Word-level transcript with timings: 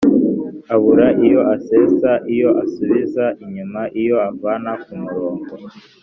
abura 0.73 1.07
iyo 1.25 1.41
asesa: 1.55 2.11
iyo 2.33 2.49
isubiza 2.65 3.25
inyuma, 3.43 3.81
iyo 4.01 4.15
avana 4.29 4.71
ku 4.83 4.91
murongo 5.03 5.51